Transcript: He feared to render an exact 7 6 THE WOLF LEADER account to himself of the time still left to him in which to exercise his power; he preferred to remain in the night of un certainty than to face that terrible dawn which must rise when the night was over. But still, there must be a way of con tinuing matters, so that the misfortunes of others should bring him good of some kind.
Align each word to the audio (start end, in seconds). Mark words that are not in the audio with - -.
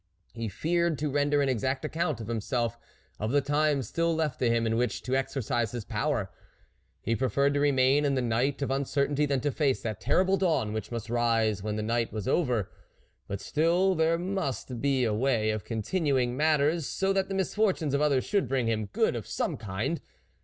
He 0.33 0.49
feared 0.49 0.97
to 0.97 1.11
render 1.11 1.43
an 1.43 1.47
exact 1.49 1.83
7 1.83 1.91
6 1.91 1.93
THE 1.93 1.99
WOLF 1.99 2.07
LEADER 2.07 2.09
account 2.09 2.17
to 2.27 2.33
himself 2.33 2.77
of 3.19 3.31
the 3.31 3.39
time 3.39 3.83
still 3.83 4.15
left 4.15 4.39
to 4.39 4.49
him 4.49 4.65
in 4.65 4.75
which 4.75 5.03
to 5.03 5.15
exercise 5.15 5.73
his 5.73 5.85
power; 5.85 6.31
he 7.03 7.15
preferred 7.15 7.53
to 7.53 7.59
remain 7.59 8.03
in 8.03 8.15
the 8.15 8.21
night 8.23 8.63
of 8.63 8.71
un 8.71 8.83
certainty 8.85 9.27
than 9.27 9.41
to 9.41 9.51
face 9.51 9.83
that 9.83 10.01
terrible 10.01 10.37
dawn 10.37 10.73
which 10.73 10.91
must 10.91 11.11
rise 11.11 11.61
when 11.61 11.75
the 11.75 11.83
night 11.83 12.11
was 12.11 12.27
over. 12.27 12.71
But 13.27 13.41
still, 13.41 13.93
there 13.93 14.17
must 14.17 14.81
be 14.81 15.03
a 15.03 15.13
way 15.13 15.51
of 15.51 15.63
con 15.65 15.83
tinuing 15.83 16.29
matters, 16.29 16.87
so 16.87 17.13
that 17.13 17.29
the 17.29 17.35
misfortunes 17.35 17.93
of 17.93 18.01
others 18.01 18.25
should 18.25 18.47
bring 18.47 18.65
him 18.65 18.87
good 18.87 19.15
of 19.15 19.27
some 19.27 19.55
kind. 19.55 20.01